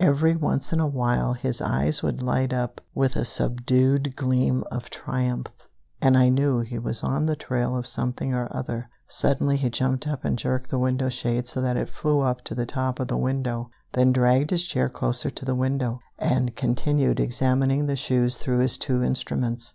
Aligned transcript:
Every 0.00 0.34
once 0.34 0.72
in 0.72 0.80
a 0.80 0.86
while 0.88 1.32
his 1.34 1.60
eyes 1.60 2.02
would 2.02 2.20
light 2.20 2.52
up 2.52 2.80
with 2.92 3.14
a 3.14 3.24
subdued 3.24 4.16
gleam 4.16 4.64
of 4.68 4.90
triumph, 4.90 5.46
and 6.02 6.18
I 6.18 6.28
knew 6.28 6.58
he 6.58 6.76
was 6.76 7.04
on 7.04 7.26
the 7.26 7.36
trail 7.36 7.76
of 7.76 7.86
something 7.86 8.34
or 8.34 8.48
other. 8.50 8.88
Suddenly 9.06 9.56
he 9.56 9.70
jumped 9.70 10.08
up 10.08 10.24
and 10.24 10.36
jerked 10.36 10.70
the 10.70 10.78
window 10.80 11.08
shade 11.08 11.46
so 11.46 11.60
that 11.60 11.76
it 11.76 11.88
flew 11.88 12.18
up 12.18 12.42
to 12.46 12.54
the 12.56 12.66
top 12.66 12.98
of 12.98 13.06
the 13.06 13.16
window, 13.16 13.70
then 13.92 14.10
dragged 14.10 14.50
his 14.50 14.64
chair 14.64 14.88
closer 14.88 15.30
to 15.30 15.44
the 15.44 15.54
window, 15.54 16.00
and 16.18 16.56
continued 16.56 17.20
examining 17.20 17.86
the 17.86 17.94
shoes 17.94 18.38
through 18.38 18.58
his 18.58 18.76
two 18.76 19.04
instruments. 19.04 19.74